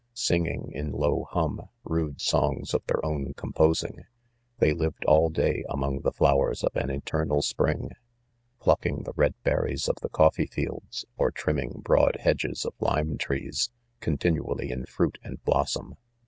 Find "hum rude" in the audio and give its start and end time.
1.29-2.19